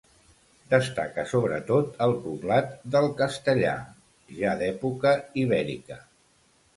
[0.69, 3.75] Destaca sobretot el poblat del Castellar,
[4.39, 5.99] ja d'època ibèrica.